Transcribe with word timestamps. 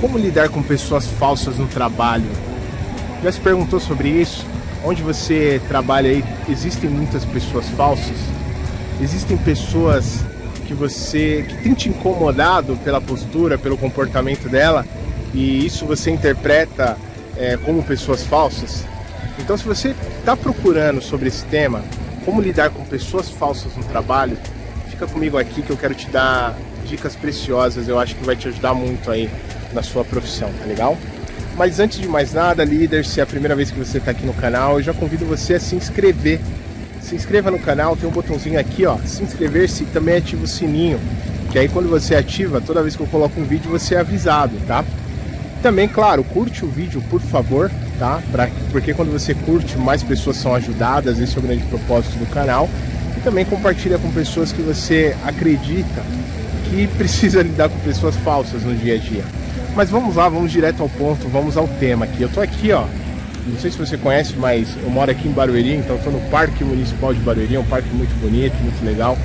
como 0.00 0.16
lidar 0.16 0.48
com 0.48 0.62
pessoas 0.62 1.06
falsas 1.06 1.58
no 1.58 1.66
trabalho? 1.66 2.24
Já 3.22 3.30
se 3.30 3.40
perguntou 3.40 3.78
sobre 3.78 4.08
isso? 4.08 4.46
Onde 4.82 5.02
você 5.02 5.60
trabalha 5.68 6.10
aí, 6.10 6.24
existem 6.48 6.88
muitas 6.88 7.24
pessoas 7.24 7.68
falsas? 7.70 8.16
Existem 9.00 9.36
pessoas 9.36 10.20
que 10.66 10.72
você 10.72 11.44
que 11.46 11.62
tem 11.62 11.74
te 11.74 11.88
incomodado 11.90 12.76
pela 12.82 13.00
postura, 13.00 13.58
pelo 13.58 13.76
comportamento 13.76 14.48
dela 14.48 14.86
e 15.34 15.66
isso 15.66 15.84
você 15.84 16.10
interpreta 16.10 16.96
é, 17.36 17.58
como 17.58 17.82
pessoas 17.82 18.24
falsas? 18.24 18.84
Então, 19.38 19.56
se 19.56 19.64
você 19.64 19.94
está 20.18 20.36
procurando 20.36 21.02
sobre 21.02 21.28
esse 21.28 21.44
tema, 21.44 21.82
como 22.24 22.40
lidar 22.40 22.70
com 22.70 22.84
pessoas 22.84 23.28
falsas 23.28 23.76
no 23.76 23.84
trabalho, 23.84 24.36
fica 24.88 25.06
comigo 25.06 25.38
aqui 25.38 25.62
que 25.62 25.70
eu 25.70 25.76
quero 25.76 25.94
te 25.94 26.08
dar 26.08 26.56
dicas 26.86 27.14
preciosas. 27.16 27.88
Eu 27.88 27.98
acho 27.98 28.14
que 28.16 28.24
vai 28.24 28.36
te 28.36 28.48
ajudar 28.48 28.74
muito 28.74 29.10
aí 29.10 29.30
na 29.72 29.82
sua 29.82 30.04
profissão, 30.04 30.50
tá 30.58 30.66
legal? 30.66 30.96
Mas 31.56 31.78
antes 31.78 32.00
de 32.00 32.08
mais 32.08 32.32
nada, 32.32 32.64
líder, 32.64 33.04
se 33.04 33.20
é 33.20 33.22
a 33.22 33.26
primeira 33.26 33.54
vez 33.54 33.70
que 33.70 33.78
você 33.78 33.98
está 33.98 34.12
aqui 34.12 34.24
no 34.24 34.32
canal, 34.32 34.78
eu 34.78 34.82
já 34.82 34.94
convido 34.94 35.26
você 35.26 35.54
a 35.54 35.60
se 35.60 35.76
inscrever. 35.76 36.40
Se 37.02 37.14
inscreva 37.14 37.50
no 37.50 37.58
canal, 37.58 37.96
tem 37.96 38.08
um 38.08 38.12
botãozinho 38.12 38.58
aqui, 38.58 38.86
ó, 38.86 38.96
se 39.04 39.22
inscrever-se 39.22 39.82
e 39.82 39.86
também 39.86 40.16
ativa 40.16 40.44
o 40.44 40.46
sininho, 40.46 41.00
que 41.50 41.58
aí 41.58 41.68
quando 41.68 41.88
você 41.88 42.14
ativa, 42.14 42.60
toda 42.60 42.82
vez 42.82 42.94
que 42.94 43.02
eu 43.02 43.06
coloco 43.06 43.40
um 43.40 43.44
vídeo, 43.44 43.70
você 43.70 43.94
é 43.94 43.98
avisado, 43.98 44.54
tá? 44.66 44.84
Também, 45.62 45.88
claro, 45.88 46.24
curte 46.24 46.64
o 46.64 46.68
vídeo, 46.68 47.02
por 47.10 47.20
favor, 47.20 47.70
tá? 47.98 48.22
Pra, 48.30 48.48
porque 48.70 48.94
quando 48.94 49.10
você 49.10 49.34
curte, 49.34 49.76
mais 49.76 50.02
pessoas 50.02 50.36
são 50.36 50.54
ajudadas, 50.54 51.18
esse 51.18 51.36
é 51.36 51.38
o 51.38 51.42
grande 51.42 51.64
propósito 51.64 52.18
do 52.18 52.26
canal. 52.26 52.68
E 53.16 53.20
também 53.20 53.44
compartilha 53.44 53.98
com 53.98 54.10
pessoas 54.10 54.52
que 54.52 54.62
você 54.62 55.14
acredita 55.24 56.02
que 56.70 56.86
precisa 56.96 57.42
lidar 57.44 57.68
com 57.68 57.78
pessoas 57.80 58.16
falsas 58.16 58.62
no 58.62 58.74
dia 58.74 58.94
a 58.94 58.98
dia. 58.98 59.24
Mas 59.74 59.88
vamos 59.88 60.16
lá, 60.16 60.28
vamos 60.28 60.50
direto 60.50 60.82
ao 60.82 60.88
ponto, 60.88 61.28
vamos 61.28 61.56
ao 61.56 61.66
tema 61.66 62.04
aqui. 62.04 62.22
Eu 62.22 62.28
tô 62.28 62.40
aqui, 62.40 62.72
ó. 62.72 62.84
Não 63.46 63.58
sei 63.58 63.70
se 63.70 63.78
você 63.78 63.96
conhece, 63.96 64.34
mas 64.36 64.76
eu 64.82 64.90
moro 64.90 65.10
aqui 65.10 65.26
em 65.26 65.32
Barueri, 65.32 65.74
então 65.74 65.96
estou 65.96 66.12
no 66.12 66.20
Parque 66.28 66.62
Municipal 66.62 67.14
de 67.14 67.20
Barueri, 67.20 67.56
é 67.56 67.60
um 67.60 67.64
parque 67.64 67.88
muito 67.94 68.14
bonito, 68.20 68.54
muito 68.62 68.84
legal. 68.84 69.16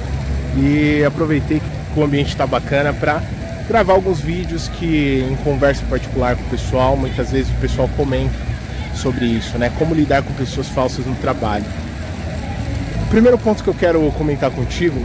E 0.57 1.03
aproveitei 1.03 1.59
que 1.59 1.99
o 1.99 2.03
ambiente 2.03 2.29
está 2.29 2.47
bacana 2.47 2.93
para 2.93 3.21
gravar 3.67 3.93
alguns 3.93 4.21
vídeos 4.21 4.69
que 4.69 5.25
em 5.29 5.35
conversa 5.43 5.83
particular 5.89 6.35
com 6.35 6.43
o 6.43 6.49
pessoal, 6.49 6.95
muitas 6.95 7.31
vezes 7.31 7.51
o 7.51 7.59
pessoal 7.59 7.89
comenta 7.97 8.33
sobre 8.95 9.25
isso, 9.25 9.57
né? 9.57 9.71
Como 9.77 9.93
lidar 9.93 10.23
com 10.23 10.33
pessoas 10.33 10.67
falsas 10.69 11.05
no 11.05 11.15
trabalho. 11.15 11.65
O 13.03 13.07
primeiro 13.09 13.37
ponto 13.37 13.63
que 13.63 13.69
eu 13.69 13.73
quero 13.73 14.11
comentar 14.11 14.49
contigo 14.51 14.99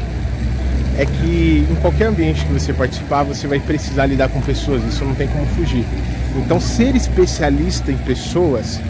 é 0.98 1.06
que 1.06 1.66
em 1.70 1.74
qualquer 1.76 2.06
ambiente 2.06 2.44
que 2.44 2.52
você 2.52 2.72
participar, 2.72 3.22
você 3.22 3.46
vai 3.46 3.60
precisar 3.60 4.06
lidar 4.06 4.28
com 4.28 4.40
pessoas, 4.40 4.82
isso 4.84 5.04
não 5.04 5.14
tem 5.14 5.28
como 5.28 5.46
fugir. 5.46 5.84
Então, 6.36 6.60
ser 6.60 6.94
especialista 6.94 7.90
em 7.90 7.96
pessoas 7.96 8.80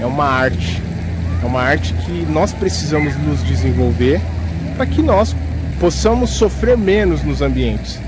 é 0.00 0.06
uma 0.06 0.24
arte. 0.24 0.82
É 1.42 1.46
uma 1.46 1.62
arte 1.62 1.94
que 2.04 2.26
nós 2.30 2.52
precisamos 2.52 3.16
nos 3.16 3.42
desenvolver 3.44 4.20
para 4.76 4.86
que 4.86 5.02
nós 5.02 5.34
possamos 5.78 6.30
sofrer 6.30 6.76
menos 6.76 7.22
nos 7.22 7.42
ambientes. 7.42 7.98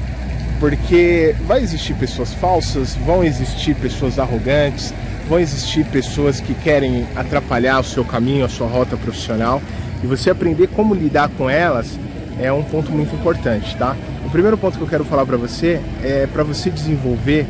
Porque 0.58 1.34
vai 1.46 1.62
existir 1.62 1.94
pessoas 1.94 2.34
falsas, 2.34 2.96
vão 3.06 3.24
existir 3.24 3.74
pessoas 3.76 4.18
arrogantes, 4.18 4.92
vão 5.28 5.38
existir 5.38 5.84
pessoas 5.86 6.40
que 6.40 6.54
querem 6.54 7.06
atrapalhar 7.16 7.80
o 7.80 7.84
seu 7.84 8.04
caminho, 8.04 8.44
a 8.44 8.48
sua 8.48 8.66
rota 8.66 8.96
profissional. 8.96 9.62
E 10.02 10.06
você 10.06 10.30
aprender 10.30 10.66
como 10.68 10.94
lidar 10.94 11.28
com 11.30 11.48
elas 11.48 11.98
é 12.40 12.52
um 12.52 12.62
ponto 12.62 12.90
muito 12.90 13.14
importante, 13.14 13.76
tá? 13.76 13.96
O 14.24 14.30
primeiro 14.30 14.56
ponto 14.56 14.78
que 14.78 14.84
eu 14.84 14.88
quero 14.88 15.04
falar 15.04 15.26
para 15.26 15.36
você 15.36 15.80
é 16.02 16.26
para 16.26 16.42
você 16.42 16.70
desenvolver 16.70 17.46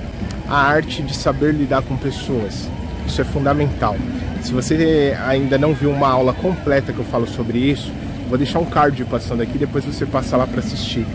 a 0.48 0.56
arte 0.56 1.02
de 1.02 1.14
saber 1.14 1.54
lidar 1.54 1.82
com 1.82 1.96
pessoas. 1.96 2.68
Isso 3.06 3.20
é 3.20 3.24
fundamental. 3.24 3.96
Se 4.42 4.52
você 4.52 5.16
ainda 5.26 5.56
não 5.56 5.74
viu 5.74 5.90
uma 5.90 6.08
aula 6.08 6.32
completa 6.32 6.92
que 6.92 6.98
eu 6.98 7.04
falo 7.04 7.26
sobre 7.26 7.58
isso, 7.58 7.92
vou 8.28 8.36
deixar 8.36 8.58
um 8.58 8.64
card 8.64 9.04
passando 9.04 9.42
aqui, 9.42 9.58
depois 9.58 9.84
você 9.84 10.04
passa 10.04 10.36
lá 10.36 10.46
para 10.46 10.60
assistir. 10.60 11.06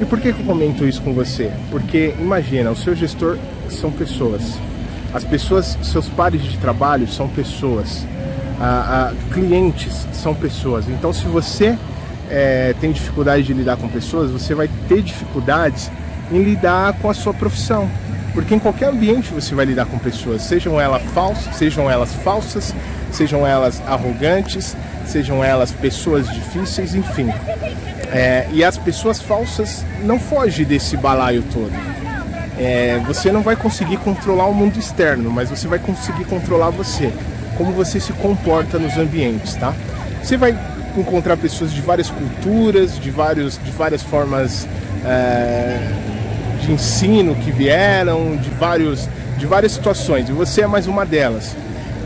E 0.00 0.04
por 0.04 0.20
que, 0.20 0.32
que 0.32 0.40
eu 0.40 0.46
comento 0.46 0.86
isso 0.86 1.02
com 1.02 1.12
você? 1.12 1.50
Porque 1.70 2.14
imagina, 2.18 2.70
o 2.70 2.76
seu 2.76 2.94
gestor 2.94 3.36
são 3.68 3.90
pessoas. 3.90 4.58
As 5.12 5.24
pessoas, 5.24 5.76
seus 5.82 6.08
pares 6.08 6.42
de 6.42 6.56
trabalho 6.58 7.08
são 7.08 7.28
pessoas. 7.28 8.06
Ah, 8.60 9.10
ah, 9.10 9.32
clientes 9.32 10.06
são 10.12 10.34
pessoas. 10.34 10.88
Então, 10.88 11.12
se 11.12 11.24
você 11.24 11.76
é, 12.30 12.74
tem 12.80 12.92
dificuldade 12.92 13.42
de 13.42 13.52
lidar 13.52 13.76
com 13.76 13.88
pessoas, 13.88 14.30
você 14.30 14.54
vai 14.54 14.68
ter 14.88 15.02
dificuldades 15.02 15.90
em 16.30 16.42
lidar 16.42 16.94
com 16.94 17.08
a 17.10 17.14
sua 17.14 17.32
profissão. 17.34 17.88
Porque 18.34 18.54
em 18.54 18.58
qualquer 18.58 18.90
ambiente 18.90 19.32
você 19.32 19.54
vai 19.54 19.64
lidar 19.64 19.86
com 19.86 19.98
pessoas, 19.98 20.42
sejam 20.42 20.80
elas 20.80 21.02
falsas, 21.12 21.56
sejam 21.56 21.90
elas 21.90 22.12
falsas, 22.12 22.74
sejam 23.10 23.46
elas 23.46 23.82
arrogantes, 23.86 24.76
sejam 25.06 25.42
elas 25.42 25.72
pessoas 25.72 26.28
difíceis, 26.28 26.94
enfim. 26.94 27.32
É, 28.12 28.46
e 28.52 28.62
as 28.62 28.78
pessoas 28.78 29.20
falsas 29.20 29.84
não 30.02 30.18
fogem 30.18 30.64
desse 30.64 30.96
balaio 30.96 31.42
todo. 31.52 31.72
É, 32.58 33.00
você 33.06 33.30
não 33.30 33.42
vai 33.42 33.56
conseguir 33.56 33.98
controlar 33.98 34.46
o 34.46 34.54
mundo 34.54 34.78
externo, 34.78 35.30
mas 35.30 35.48
você 35.48 35.68
vai 35.68 35.78
conseguir 35.78 36.24
controlar 36.24 36.70
você, 36.70 37.12
como 37.56 37.72
você 37.72 38.00
se 38.00 38.12
comporta 38.14 38.78
nos 38.78 38.96
ambientes, 38.96 39.54
tá? 39.54 39.74
Você 40.22 40.36
vai 40.36 40.56
encontrar 41.00 41.36
pessoas 41.36 41.72
de 41.72 41.80
várias 41.80 42.10
culturas, 42.10 42.98
de, 42.98 43.10
vários, 43.10 43.58
de 43.62 43.70
várias 43.70 44.02
formas 44.02 44.66
é, 45.04 45.78
de 46.60 46.72
ensino 46.72 47.34
que 47.34 47.50
vieram, 47.50 48.36
de, 48.36 48.50
vários, 48.50 49.08
de 49.36 49.46
várias 49.46 49.72
situações, 49.72 50.28
e 50.28 50.32
você 50.32 50.62
é 50.62 50.66
mais 50.66 50.86
uma 50.86 51.04
delas. 51.04 51.54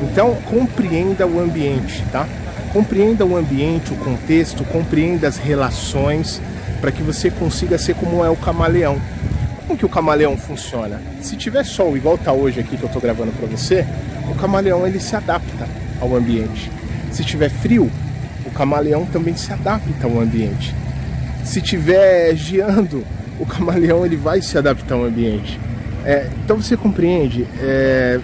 Então, 0.03 0.35
compreenda 0.47 1.27
o 1.27 1.41
ambiente, 1.41 2.03
tá? 2.11 2.27
Compreenda 2.73 3.25
o 3.25 3.37
ambiente, 3.37 3.93
o 3.93 3.97
contexto, 3.97 4.65
compreenda 4.65 5.29
as 5.29 5.37
relações, 5.37 6.41
para 6.81 6.91
que 6.91 7.03
você 7.03 7.31
consiga 7.31 7.79
ser 7.79 7.95
como 7.95 8.25
é 8.25 8.31
o 8.31 8.37
camaleão. 8.37 9.01
Como 9.67 9.79
que 9.79 9.87
o 9.87 9.89
camaleão 9.89 10.37
funciona? 10.37 11.01
Se 11.21 11.37
tiver 11.37 11.65
sol 11.65 11.97
igual 11.97 12.19
tá 12.19 12.33
hoje 12.33 12.59
aqui 12.59 12.77
que 12.77 12.83
eu 12.83 12.89
estou 12.89 13.01
gravando 13.01 13.31
para 13.33 13.47
você, 13.47 13.87
o 14.29 14.35
camaleão 14.35 14.87
ele 14.87 14.99
se 14.99 15.15
adapta 15.15 15.69
ao 16.01 16.17
ambiente. 16.17 16.71
Se 17.13 17.23
tiver 17.23 17.49
frio, 17.49 17.91
camaleão 18.53 19.07
também 19.07 19.37
se 19.37 19.53
adapta 19.53 20.07
ao 20.07 20.21
ambiente. 20.21 20.75
Se 21.45 21.61
tiver 21.61 22.35
geando, 22.37 23.05
o 23.39 23.47
camaleão 23.47 24.07
ele 24.07 24.17
vai 24.17 24.41
se 24.41 24.57
adaptar 24.57 24.95
ao 24.95 25.05
ambiente. 25.05 25.59
É, 26.05 26.29
então 26.45 26.57
você 26.61 26.77
compreende, 26.77 27.47
é, 27.61 28.21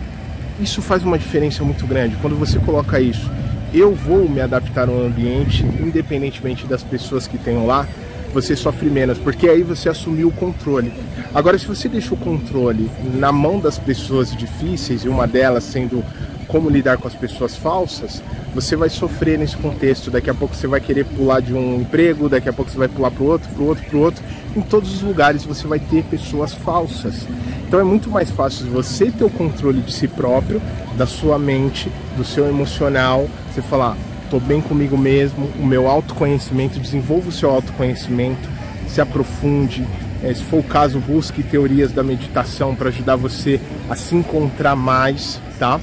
isso 0.60 0.82
faz 0.82 1.02
uma 1.02 1.18
diferença 1.18 1.62
muito 1.64 1.86
grande. 1.86 2.16
Quando 2.16 2.36
você 2.36 2.58
coloca 2.58 3.00
isso, 3.00 3.30
eu 3.72 3.94
vou 3.94 4.28
me 4.28 4.40
adaptar 4.40 4.88
ao 4.88 5.00
ambiente, 5.00 5.64
independentemente 5.80 6.66
das 6.66 6.82
pessoas 6.82 7.26
que 7.26 7.38
tenham 7.38 7.66
lá, 7.66 7.86
você 8.32 8.54
sofre 8.54 8.90
menos, 8.90 9.18
porque 9.18 9.48
aí 9.48 9.62
você 9.62 9.88
assumiu 9.88 10.28
o 10.28 10.32
controle. 10.32 10.92
Agora, 11.34 11.58
se 11.58 11.66
você 11.66 11.88
deixa 11.88 12.14
o 12.14 12.16
controle 12.16 12.90
na 13.14 13.32
mão 13.32 13.58
das 13.58 13.78
pessoas 13.78 14.34
difíceis, 14.34 15.04
e 15.04 15.08
uma 15.08 15.26
delas 15.26 15.64
sendo 15.64 16.04
como 16.48 16.68
lidar 16.68 16.96
com 16.96 17.06
as 17.06 17.14
pessoas 17.14 17.54
falsas, 17.54 18.22
você 18.54 18.74
vai 18.74 18.88
sofrer 18.88 19.38
nesse 19.38 19.56
contexto. 19.56 20.10
Daqui 20.10 20.30
a 20.30 20.34
pouco 20.34 20.56
você 20.56 20.66
vai 20.66 20.80
querer 20.80 21.04
pular 21.04 21.40
de 21.40 21.54
um 21.54 21.76
emprego, 21.76 22.28
daqui 22.28 22.48
a 22.48 22.52
pouco 22.52 22.70
você 22.70 22.78
vai 22.78 22.88
pular 22.88 23.10
para 23.10 23.22
o 23.22 23.26
outro, 23.26 23.48
para 23.50 23.62
o 23.62 23.66
outro, 23.66 23.84
para 23.84 23.96
o 23.96 24.00
outro. 24.00 24.24
Em 24.56 24.62
todos 24.62 24.92
os 24.94 25.02
lugares 25.02 25.44
você 25.44 25.66
vai 25.66 25.78
ter 25.78 26.02
pessoas 26.04 26.54
falsas. 26.54 27.26
Então 27.66 27.78
é 27.78 27.84
muito 27.84 28.10
mais 28.10 28.30
fácil 28.30 28.66
você 28.66 29.10
ter 29.10 29.24
o 29.24 29.30
controle 29.30 29.82
de 29.82 29.92
si 29.92 30.08
próprio, 30.08 30.60
da 30.96 31.06
sua 31.06 31.38
mente, 31.38 31.92
do 32.16 32.24
seu 32.24 32.48
emocional. 32.48 33.28
Você 33.52 33.60
falar, 33.60 33.96
estou 34.24 34.40
bem 34.40 34.60
comigo 34.60 34.96
mesmo, 34.96 35.50
o 35.60 35.66
meu 35.66 35.86
autoconhecimento, 35.86 36.80
desenvolva 36.80 37.28
o 37.28 37.32
seu 37.32 37.50
autoconhecimento, 37.50 38.48
se 38.88 39.00
aprofunde. 39.00 39.86
É, 40.22 40.34
se 40.34 40.42
for 40.42 40.58
o 40.58 40.62
caso, 40.64 40.98
busque 40.98 41.44
teorias 41.44 41.92
da 41.92 42.02
meditação 42.02 42.74
para 42.74 42.88
ajudar 42.88 43.14
você 43.14 43.60
a 43.88 43.94
se 43.94 44.16
encontrar 44.16 44.74
mais, 44.74 45.40
tá? 45.60 45.78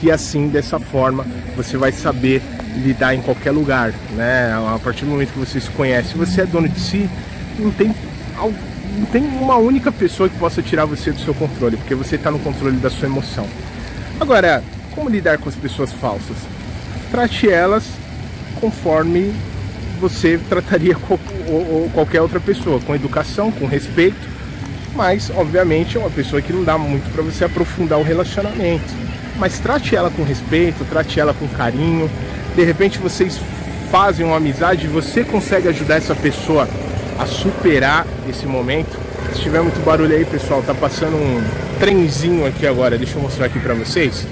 Que 0.00 0.10
assim, 0.10 0.48
dessa 0.48 0.78
forma, 0.78 1.26
você 1.56 1.76
vai 1.76 1.92
saber 1.92 2.40
lidar 2.76 3.14
em 3.14 3.20
qualquer 3.20 3.50
lugar, 3.50 3.92
né? 4.12 4.52
A 4.74 4.78
partir 4.78 5.04
do 5.04 5.10
momento 5.10 5.32
que 5.32 5.38
você 5.38 5.60
se 5.60 5.70
conhece, 5.70 6.16
você 6.16 6.42
é 6.42 6.46
dono 6.46 6.68
de 6.68 6.78
si, 6.78 7.08
não 7.58 7.70
tem, 7.72 7.94
não 8.36 9.06
tem 9.06 9.22
uma 9.22 9.56
única 9.56 9.90
pessoa 9.90 10.28
que 10.28 10.38
possa 10.38 10.62
tirar 10.62 10.84
você 10.84 11.10
do 11.10 11.20
seu 11.20 11.34
controle, 11.34 11.76
porque 11.76 11.94
você 11.94 12.14
está 12.14 12.30
no 12.30 12.38
controle 12.38 12.76
da 12.76 12.90
sua 12.90 13.08
emoção. 13.08 13.46
Agora, 14.20 14.62
como 14.94 15.10
lidar 15.10 15.38
com 15.38 15.48
as 15.48 15.56
pessoas 15.56 15.92
falsas? 15.92 16.36
Trate 17.10 17.50
elas 17.50 17.84
conforme 18.60 19.32
você 20.00 20.38
trataria 20.48 20.94
qualquer 21.92 22.20
outra 22.20 22.38
pessoa, 22.38 22.80
com 22.80 22.94
educação, 22.94 23.50
com 23.50 23.66
respeito, 23.66 24.28
mas 24.94 25.30
obviamente 25.30 25.96
é 25.96 26.00
uma 26.00 26.10
pessoa 26.10 26.40
que 26.40 26.52
não 26.52 26.62
dá 26.62 26.78
muito 26.78 27.12
para 27.12 27.22
você 27.22 27.44
aprofundar 27.44 27.98
o 27.98 28.02
relacionamento 28.02 29.07
mas 29.38 29.58
trate 29.58 29.94
ela 29.94 30.10
com 30.10 30.22
respeito, 30.22 30.84
trate 30.84 31.18
ela 31.18 31.32
com 31.32 31.46
carinho. 31.48 32.10
De 32.54 32.64
repente 32.64 32.98
vocês 32.98 33.40
fazem 33.90 34.26
uma 34.26 34.36
amizade 34.36 34.84
e 34.84 34.88
você 34.88 35.24
consegue 35.24 35.68
ajudar 35.68 35.96
essa 35.96 36.14
pessoa 36.14 36.68
a 37.18 37.26
superar 37.26 38.06
esse 38.28 38.46
momento. 38.46 38.98
Se 39.32 39.40
tiver 39.40 39.60
muito 39.62 39.82
barulho 39.84 40.14
aí, 40.14 40.24
pessoal, 40.24 40.62
tá 40.62 40.74
passando 40.74 41.16
um 41.16 41.42
trenzinho 41.78 42.46
aqui 42.46 42.66
agora. 42.66 42.98
Deixa 42.98 43.16
eu 43.16 43.22
mostrar 43.22 43.46
aqui 43.46 43.58
pra 43.58 43.74
vocês. 43.74 44.26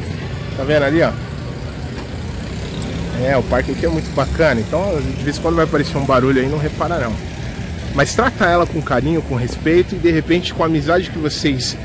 Tá 0.56 0.64
vendo 0.64 0.82
ali, 0.84 1.02
ó? 1.02 1.10
É, 3.24 3.36
o 3.36 3.42
parque 3.42 3.72
aqui 3.72 3.86
é 3.86 3.88
muito 3.88 4.14
bacana. 4.14 4.60
Então, 4.60 4.98
de 5.00 5.22
vez 5.22 5.38
em 5.38 5.40
quando 5.40 5.56
vai 5.56 5.64
aparecer 5.64 5.96
um 5.96 6.04
barulho 6.04 6.40
aí, 6.40 6.48
não 6.48 6.58
repara 6.58 6.98
não. 6.98 7.12
Mas 7.94 8.14
trata 8.14 8.44
ela 8.44 8.66
com 8.66 8.80
carinho, 8.82 9.22
com 9.22 9.34
respeito 9.34 9.94
e 9.94 9.98
de 9.98 10.10
repente 10.10 10.52
com 10.52 10.62
a 10.62 10.66
amizade 10.66 11.10
que 11.10 11.18
vocês 11.18 11.76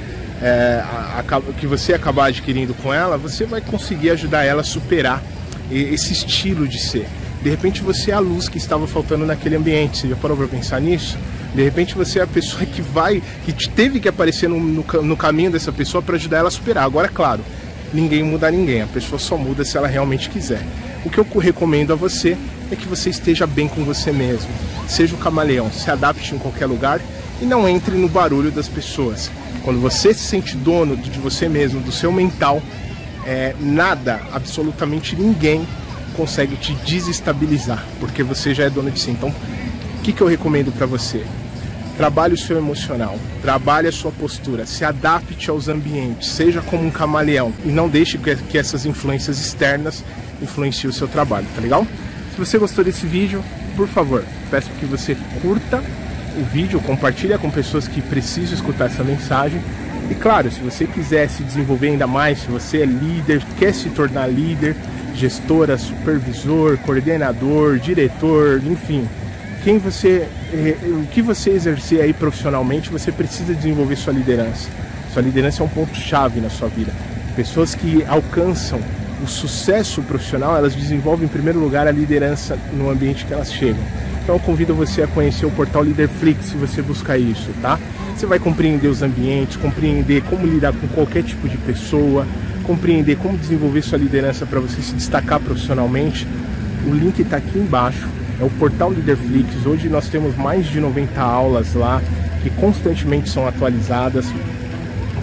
é, 0.42 0.84
a, 0.84 1.20
a, 1.20 1.42
que 1.54 1.68
você 1.68 1.94
acabar 1.94 2.28
adquirindo 2.28 2.74
com 2.74 2.94
ela, 2.94 3.18
você 3.18 3.46
vai 3.46 3.62
conseguir 3.62 4.10
ajudar 4.12 4.44
ela 4.44 4.62
a 4.62 4.64
superar 4.64 5.24
esse 5.72 6.12
estilo 6.12 6.68
de 6.68 6.80
ser. 6.80 7.08
De 7.42 7.50
repente 7.50 7.82
você 7.82 8.12
é 8.12 8.14
a 8.14 8.20
luz 8.20 8.50
que 8.50 8.58
estava 8.58 8.86
faltando 8.88 9.26
naquele 9.26 9.56
ambiente. 9.56 9.98
Você 9.98 10.10
já 10.10 10.16
parou 10.16 10.38
para 10.38 10.48
pensar 10.48 10.80
nisso? 10.80 11.18
De 11.56 11.64
repente 11.64 11.96
você 11.96 12.20
é 12.20 12.24
a 12.24 12.28
pessoa 12.28 12.66
que 12.66 12.82
vai, 12.82 13.22
que 13.46 13.54
teve 13.70 14.00
que 14.00 14.08
aparecer 14.08 14.48
no, 14.48 14.60
no, 14.60 14.84
no 14.84 15.18
caminho 15.18 15.52
dessa 15.52 15.72
pessoa 15.72 16.02
para 16.02 16.16
ajudar 16.16 16.38
ela 16.40 16.48
a 16.50 16.52
superar. 16.52 16.84
Agora, 16.84 17.08
claro, 17.08 17.44
ninguém 17.94 18.24
muda 18.24 18.50
ninguém, 18.52 18.82
a 18.82 18.88
pessoa 18.88 19.18
só 19.18 19.38
muda 19.38 19.64
se 19.64 19.78
ela 19.78 19.88
realmente 19.88 20.30
quiser. 20.30 20.62
O 21.04 21.10
que 21.10 21.18
eu 21.18 21.26
recomendo 21.40 21.94
a 21.94 21.96
você 21.96 22.38
é 22.72 22.76
que 22.76 22.88
você 22.88 23.10
esteja 23.10 23.48
bem 23.48 23.68
com 23.68 23.84
você 23.84 24.12
mesmo. 24.12 24.50
Seja 24.88 25.16
o 25.16 25.18
camaleão, 25.18 25.72
se 25.72 25.90
adapte 25.90 26.36
em 26.36 26.38
qualquer 26.38 26.68
lugar 26.68 27.02
e 27.42 27.46
não 27.46 27.68
entre 27.68 27.96
no 27.96 28.08
barulho 28.08 28.52
das 28.52 28.68
pessoas. 28.70 29.32
Quando 29.64 29.80
você 29.80 30.14
se 30.14 30.22
sente 30.22 30.56
dono 30.56 30.96
de 30.96 31.20
você 31.20 31.50
mesmo, 31.50 31.82
do 31.82 31.92
seu 31.92 32.12
mental, 32.12 32.62
é, 33.26 33.56
nada, 33.60 34.22
absolutamente 34.32 35.16
ninguém 35.16 35.68
consegue 36.16 36.56
te 36.56 36.74
desestabilizar, 36.74 37.86
porque 38.00 38.24
você 38.24 38.54
já 38.54 38.66
é 38.66 38.70
dono 38.70 38.92
de 38.92 39.00
si. 39.00 39.12
Então, 39.12 39.30
o 39.30 40.02
que, 40.04 40.14
que 40.14 40.22
eu 40.22 40.28
recomendo 40.28 40.72
para 40.72 40.86
você? 40.86 41.24
Trabalhe 41.98 42.34
o 42.34 42.38
seu 42.38 42.58
emocional, 42.58 43.18
trabalhe 43.42 43.88
a 43.88 43.92
sua 43.92 44.12
postura, 44.12 44.66
se 44.66 44.84
adapte 44.84 45.50
aos 45.50 45.68
ambientes, 45.68 46.30
seja 46.30 46.62
como 46.62 46.86
um 46.86 46.92
camaleão 46.92 47.54
e 47.64 47.70
não 47.70 47.88
deixe 47.88 48.18
que, 48.18 48.58
essas 48.58 48.86
influências 48.86 49.40
externas 49.40 50.04
influenciem 50.42 50.90
o 50.90 50.94
seu 50.94 51.08
trabalho, 51.08 51.46
tá 51.54 51.62
legal? 51.62 51.86
Se 52.34 52.40
você 52.40 52.58
gostou 52.58 52.84
desse 52.84 53.06
vídeo, 53.06 53.44
por 53.76 53.88
favor, 53.88 54.24
peço 54.50 54.70
que 54.80 54.86
você 54.86 55.16
curta 55.42 55.84
o 56.38 56.44
vídeo, 56.44 56.80
compartilhe 56.80 57.38
com 57.38 57.50
pessoas 57.50 57.88
que 57.88 58.02
precisam 58.02 58.56
escutar 58.56 58.86
essa 58.86 59.04
mensagem. 59.04 59.62
E 60.10 60.16
claro, 60.16 60.52
se 60.52 60.60
você 60.60 60.86
quiser 60.86 61.30
se 61.30 61.44
desenvolver 61.44 61.88
ainda 61.88 62.08
mais, 62.08 62.40
se 62.40 62.48
você 62.48 62.82
é 62.82 62.86
líder, 62.86 63.42
quer 63.58 63.74
se 63.74 63.90
tornar 63.90 64.28
líder, 64.28 64.76
gestora, 65.16 65.78
supervisor, 65.78 66.78
coordenador, 66.80 67.78
diretor, 67.80 68.62
enfim, 68.66 69.08
quem 69.64 69.78
você, 69.78 70.28
eh, 70.54 70.76
o 70.84 71.06
que 71.08 71.22
você 71.22 71.52
exercer 71.52 72.02
aí 72.02 72.14
profissionalmente, 72.14 72.90
você 72.90 73.12
precisa 73.12 73.54
desenvolver 73.54 73.96
sua 73.96 74.14
liderança. 74.14 74.70
Sua 75.14 75.22
liderança 75.22 75.62
é 75.62 75.66
um 75.66 75.70
ponto 75.70 75.96
chave 75.96 76.40
na 76.40 76.50
sua 76.50 76.68
vida. 76.68 76.92
Pessoas 77.36 77.76
que 77.76 78.04
alcançam 78.06 78.80
o 79.24 79.28
sucesso 79.28 80.02
profissional, 80.02 80.58
elas 80.58 80.74
desenvolvem 80.74 81.26
em 81.26 81.30
primeiro 81.30 81.60
lugar 81.60 81.88
a 81.88 81.92
liderança 81.92 82.58
no 82.74 82.90
ambiente 82.90 83.26
que 83.26 83.34
elas 83.34 83.54
chegam. 83.54 83.84
Então 84.24 84.36
eu 84.36 84.40
convido 84.40 84.76
você 84.76 85.02
a 85.02 85.08
conhecer 85.08 85.46
o 85.46 85.52
portal 85.52 85.82
Leaderflix 85.82 86.46
se 86.46 86.56
você 86.56 86.82
buscar 86.82 87.18
isso, 87.18 87.50
tá? 87.62 87.80
Você 88.16 88.26
vai 88.26 88.40
compreender 88.40 88.88
os 88.88 89.02
ambientes, 89.02 89.58
compreender 89.58 90.22
como 90.24 90.46
lidar 90.46 90.74
com 90.74 90.88
qualquer 90.90 91.24
tipo 91.24 91.50
de 91.50 91.58
pessoa, 91.58 92.26
compreender 92.64 93.18
como 93.18 93.38
desenvolver 93.38 93.82
sua 93.82 93.98
liderança 93.98 94.46
para 94.46 94.60
você 94.60 94.82
se 94.82 94.94
destacar 94.94 95.40
profissionalmente. 95.40 96.28
O 96.86 96.94
link 96.94 97.20
está 97.20 97.38
aqui 97.38 97.58
embaixo 97.58 98.08
é 98.42 98.44
o 98.44 98.50
portal 98.50 98.90
Leaderflix. 98.90 99.66
Hoje 99.66 99.88
nós 99.88 100.10
temos 100.10 100.36
mais 100.36 100.66
de 100.66 100.80
90 100.80 101.22
aulas 101.22 101.76
lá 101.76 102.02
que 102.42 102.50
constantemente 102.50 103.30
são 103.30 103.48
atualizadas. 103.48 104.26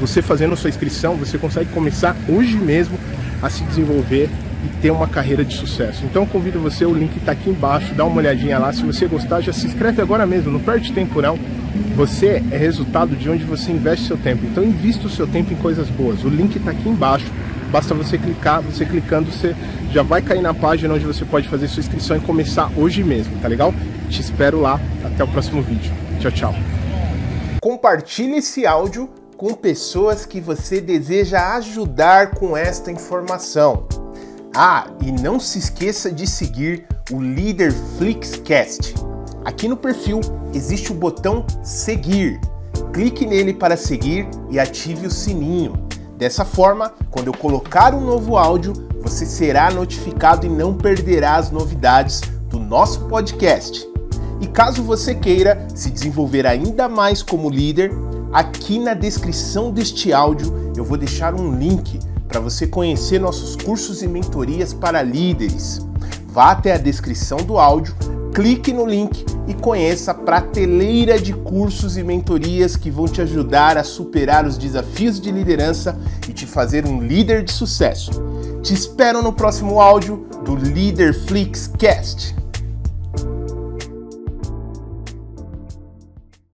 Você 0.00 0.22
fazendo 0.22 0.56
sua 0.56 0.70
inscrição, 0.70 1.16
você 1.16 1.36
consegue 1.36 1.68
começar 1.70 2.16
hoje 2.28 2.56
mesmo 2.56 2.96
a 3.42 3.50
se 3.50 3.64
desenvolver 3.64 4.30
e 4.64 4.69
ter 4.81 4.90
uma 4.90 5.06
carreira 5.06 5.44
de 5.44 5.55
sucesso. 5.55 6.05
Então 6.05 6.26
convido 6.26 6.58
você, 6.58 6.84
o 6.84 6.94
link 6.94 7.16
está 7.16 7.32
aqui 7.32 7.50
embaixo, 7.50 7.94
dá 7.94 8.05
uma 8.05 8.16
olhadinha 8.16 8.58
lá. 8.58 8.72
Se 8.72 8.82
você 8.82 9.06
gostar, 9.06 9.40
já 9.40 9.52
se 9.52 9.66
inscreve 9.66 10.02
agora 10.02 10.26
mesmo, 10.26 10.50
não 10.50 10.60
perde 10.60 10.93
tempo 10.93 11.22
não. 11.22 11.38
Você 11.94 12.43
é 12.50 12.56
resultado 12.56 13.16
de 13.16 13.28
onde 13.28 13.44
você 13.44 13.72
investe 13.72 14.06
seu 14.06 14.16
tempo. 14.16 14.44
Então 14.44 14.62
invista 14.64 15.06
o 15.06 15.10
seu 15.10 15.26
tempo 15.26 15.52
em 15.52 15.56
coisas 15.56 15.88
boas. 15.88 16.25
O 16.25 16.28
link 16.28 16.56
está 16.56 16.70
aqui 16.70 16.88
embaixo. 16.88 17.26
Basta 17.70 17.93
você 17.94 18.16
clicar, 18.16 18.62
você 18.62 18.87
clicando, 18.87 19.31
você 19.31 19.55
já 19.93 20.02
vai 20.02 20.22
cair 20.22 20.40
na 20.40 20.55
página 20.55 20.94
onde 20.94 21.04
você 21.04 21.25
pode 21.25 21.49
fazer 21.49 21.69
sua 21.69 21.81
inscrição 21.81 22.16
e 22.16 22.20
começar 22.20 22.70
hoje 22.76 23.04
mesmo, 23.04 23.38
tá 23.40 23.49
legal? 23.49 23.75
Te 24.08 24.22
espero 24.22 24.58
lá, 24.58 24.81
até 25.04 25.22
o 25.22 25.28
próximo 25.28 25.61
vídeo. 25.61 25.93
Tchau, 26.19 26.31
tchau. 26.31 26.54
Compartilhe 27.61 28.37
esse 28.37 28.66
áudio 28.66 29.11
com 29.37 29.52
pessoas 29.52 30.25
que 30.25 30.40
você 30.40 30.81
deseja 30.81 31.56
ajudar 31.56 32.31
com 32.31 32.56
esta 32.56 32.90
informação. 32.90 33.87
Ah, 34.54 34.86
e 35.04 35.12
não 35.12 35.38
se 35.38 35.58
esqueça 35.58 36.10
de 36.10 36.26
seguir 36.26 36.86
o 37.12 37.18
Leader 37.18 37.72
Flixcast. 37.96 38.94
Aqui 39.44 39.68
no 39.68 39.76
perfil 39.76 40.20
existe 40.54 40.90
o 40.90 40.94
botão 40.94 41.44
seguir. 41.62 42.40
Clique 42.92 43.26
nele 43.26 43.52
para 43.52 43.76
seguir 43.76 44.28
e 44.50 44.58
ative 44.58 45.06
o 45.06 45.10
sininho. 45.10 45.74
Dessa 46.16 46.44
forma, 46.44 46.92
quando 47.10 47.28
eu 47.28 47.32
colocar 47.32 47.94
um 47.94 48.00
novo 48.00 48.36
áudio, 48.36 48.72
você 49.00 49.24
será 49.24 49.70
notificado 49.70 50.46
e 50.46 50.48
não 50.48 50.74
perderá 50.74 51.36
as 51.36 51.50
novidades 51.50 52.20
do 52.48 52.58
nosso 52.58 53.02
podcast. 53.02 53.86
E 54.40 54.46
caso 54.46 54.82
você 54.82 55.14
queira 55.14 55.66
se 55.74 55.90
desenvolver 55.90 56.46
ainda 56.46 56.88
mais 56.88 57.22
como 57.22 57.50
líder, 57.50 57.92
aqui 58.32 58.78
na 58.78 58.94
descrição 58.94 59.70
deste 59.70 60.12
áudio 60.12 60.72
eu 60.76 60.84
vou 60.84 60.96
deixar 60.96 61.34
um 61.34 61.56
link 61.56 61.98
para 62.28 62.38
você 62.38 62.66
conhecer 62.66 63.19
nossos 63.19 63.56
cursos 63.56 64.02
e 64.02 64.06
mentorias 64.06 64.72
para 64.72 65.02
líderes. 65.02 65.84
Vá 66.28 66.52
até 66.52 66.75
a 66.75 66.78
descrição 66.78 67.38
do 67.38 67.58
áudio 67.58 67.94
clique 68.38 68.72
no 68.72 68.86
link 68.86 69.26
e 69.48 69.54
conheça 69.54 70.12
a 70.12 70.14
prateleira 70.14 71.20
de 71.20 71.32
cursos 71.32 71.96
e 71.96 72.04
mentorias 72.04 72.76
que 72.76 72.88
vão 72.88 73.08
te 73.08 73.20
ajudar 73.20 73.76
a 73.76 73.82
superar 73.82 74.46
os 74.46 74.56
desafios 74.56 75.20
de 75.20 75.32
liderança 75.32 75.98
e 76.28 76.32
te 76.32 76.46
fazer 76.46 76.86
um 76.86 77.00
líder 77.00 77.42
de 77.42 77.50
sucesso. 77.50 78.12
Te 78.62 78.73
espero 78.73 79.23
no 79.23 79.32
próximo 79.32 79.80
áudio 79.80 80.25
do 80.44 80.54
Leader 80.54 81.12
Flix 81.26 81.66
Cast. 81.78 82.37